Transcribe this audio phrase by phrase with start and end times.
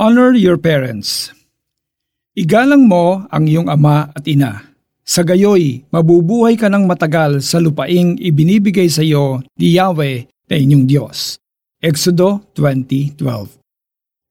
[0.00, 1.28] Honor your parents.
[2.32, 4.72] Igalang mo ang iyong ama at ina.
[5.04, 10.88] Sa gayoy, mabubuhay ka ng matagal sa lupaing ibinibigay sa iyo ni Yahweh na inyong
[10.88, 11.36] Diyos.
[11.84, 13.60] Exodo 20.12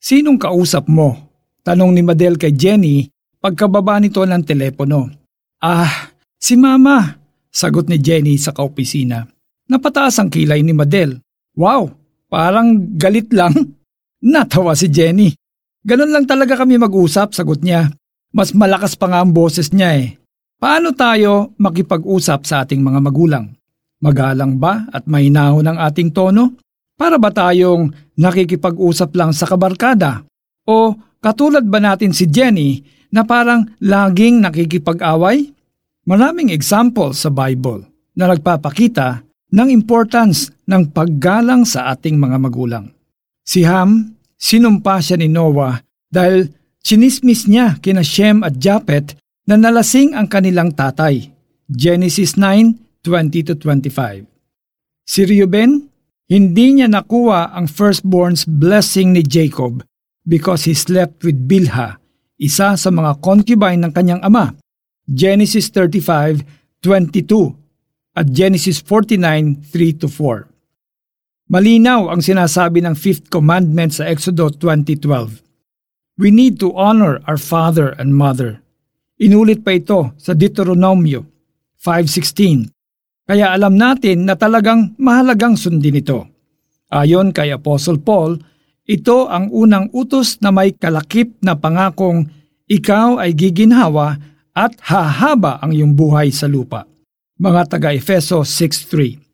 [0.00, 1.28] Sinong kausap mo?
[1.60, 3.04] Tanong ni Madel kay Jenny
[3.36, 5.12] pagkababa nito ng telepono.
[5.60, 6.08] Ah,
[6.40, 7.20] si Mama,
[7.52, 9.28] sagot ni Jenny sa kaopisina.
[9.68, 11.20] Napataas ang kilay ni Madel.
[11.52, 11.92] Wow,
[12.32, 13.52] parang galit lang.
[14.24, 15.36] Natawa si Jenny.
[15.80, 17.88] Ganun lang talaga kami mag-usap, sagot niya.
[18.36, 20.20] Mas malakas pa nga ang boses niya eh.
[20.60, 23.48] Paano tayo makipag-usap sa ating mga magulang?
[24.04, 26.60] Magalang ba at mahinahon ang ating tono?
[27.00, 27.88] Para ba tayong
[28.20, 30.20] nakikipag-usap lang sa kabarkada?
[30.68, 35.48] O katulad ba natin si Jenny na parang laging nakikipag-away?
[36.04, 42.92] Maraming example sa Bible na nagpapakita ng importance ng paggalang sa ating mga magulang.
[43.48, 46.48] Si Ham Sinumpa siya ni Noah dahil
[46.80, 51.28] chinismis niya kina Shem at Japet na nalasing ang kanilang tatay.
[51.68, 54.24] Genesis 9:20-25.
[55.04, 55.92] Si Reuben,
[56.30, 59.84] hindi niya nakuha ang firstborn's blessing ni Jacob
[60.24, 62.00] because he slept with Bilha,
[62.40, 64.56] isa sa mga concubine ng kanyang ama.
[65.06, 67.54] Genesis 35:22
[68.14, 70.49] at Genesis 49:3-4.
[71.50, 75.42] Malinaw ang sinasabi ng fifth commandment sa Exodus 20.12.
[76.14, 78.62] We need to honor our father and mother.
[79.18, 81.26] Inulit pa ito sa Deuteronomio
[81.82, 82.70] 5.16.
[83.26, 86.30] Kaya alam natin na talagang mahalagang sundin ito.
[86.86, 88.38] Ayon kay Apostle Paul,
[88.86, 92.30] ito ang unang utos na may kalakip na pangakong
[92.70, 94.22] ikaw ay giginhawa
[94.54, 96.86] at hahaba ang iyong buhay sa lupa.
[97.42, 99.29] Mga taga-Efeso 6.3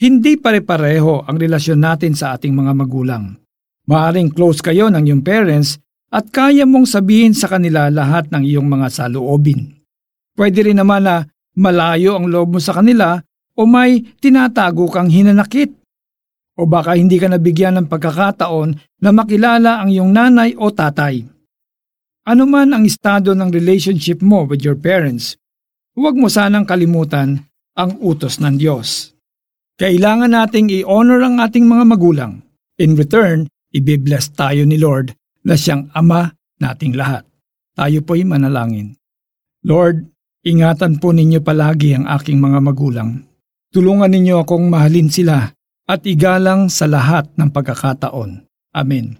[0.00, 3.36] hindi pare-pareho ang relasyon natin sa ating mga magulang.
[3.84, 5.76] Maaring close kayo ng iyong parents
[6.08, 9.76] at kaya mong sabihin sa kanila lahat ng iyong mga saloobin.
[10.32, 13.20] Pwede rin naman na malayo ang loob mo sa kanila
[13.52, 15.68] o may tinatago kang hinanakit.
[16.56, 21.28] O baka hindi ka nabigyan ng pagkakataon na makilala ang iyong nanay o tatay.
[22.24, 25.36] Ano man ang estado ng relationship mo with your parents,
[25.92, 27.44] huwag mo sanang kalimutan
[27.76, 29.19] ang utos ng Diyos.
[29.80, 32.44] Kailangan nating i-honor ang ating mga magulang.
[32.76, 35.16] In return, ibibless tayo ni Lord
[35.48, 36.28] na siyang Ama
[36.60, 37.24] nating lahat.
[37.72, 38.92] Tayo po'y manalangin.
[39.64, 40.04] Lord,
[40.44, 43.24] ingatan po ninyo palagi ang aking mga magulang.
[43.72, 45.48] Tulungan ninyo akong mahalin sila
[45.88, 48.44] at igalang sa lahat ng pagkakataon.
[48.76, 49.16] Amen.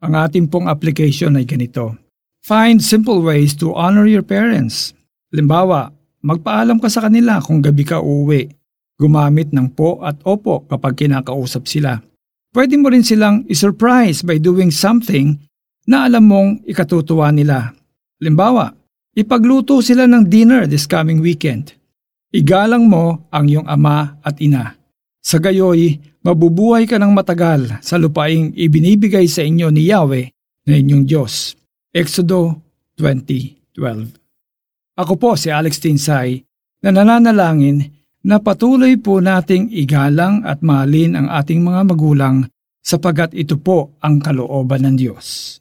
[0.00, 1.92] Ang ating pong application ay ganito.
[2.40, 4.96] Find simple ways to honor your parents.
[5.28, 5.92] Limbawa,
[6.24, 8.56] magpaalam ka sa kanila kung gabi ka uuwi
[8.98, 12.02] Gumamit ng po at opo kapag kinakausap sila.
[12.50, 15.38] Pwede mo rin silang isurprise by doing something
[15.86, 17.78] na alam mong ikatutuwa nila.
[18.18, 18.74] Limbawa,
[19.14, 21.78] ipagluto sila ng dinner this coming weekend.
[22.34, 24.74] Igalang mo ang iyong ama at ina.
[25.22, 30.26] Sa gayoy, mabubuhay ka ng matagal sa lupaing ibinibigay sa inyo ni Yahweh
[30.66, 31.54] na inyong Diyos.
[31.94, 32.66] Exodo
[32.98, 36.42] 20.12 Ako po si Alex Tinsay
[36.82, 37.97] na nananalangin
[38.28, 42.44] na patuloy po nating igalang at mahalin ang ating mga magulang
[42.84, 45.56] sapagat ito po ang kalooban ng Diyos.